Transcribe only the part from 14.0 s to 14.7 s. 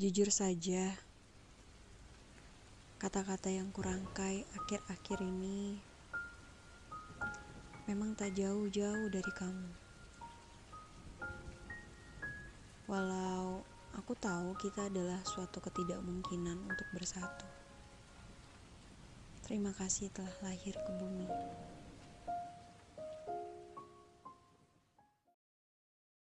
tahu